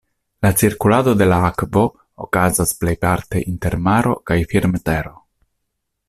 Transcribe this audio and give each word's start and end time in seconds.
La 0.45 0.51
cirkulado 0.61 1.11
de 1.19 1.27
la 1.31 1.37
akvo 1.49 1.83
okazas 2.27 2.73
plejparte 2.79 3.43
inter 3.53 3.77
maro 3.89 4.15
kaj 4.31 4.39
firmtero. 4.55 5.13